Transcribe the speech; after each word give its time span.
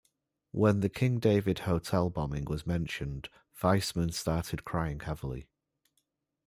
When 0.49 0.79
the 0.79 0.89
King 0.89 1.19
David 1.19 1.59
Hotel 1.69 2.09
bombing 2.09 2.45
was 2.45 2.65
mentioned, 2.65 3.29
Weizmann 3.61 4.11
started 4.13 4.65
crying 4.65 5.01
heavily. 5.01 5.47